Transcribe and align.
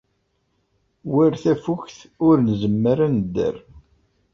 War 1.13 1.33
tafukt, 1.43 1.97
ur 2.27 2.35
nzemmer 2.49 2.97
ad 3.05 3.11
nedder. 3.15 3.55